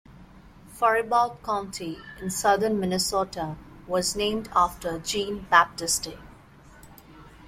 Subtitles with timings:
[0.71, 3.55] Faribault County in southern Minnesota
[3.85, 6.17] was named after Jean-Baptiste.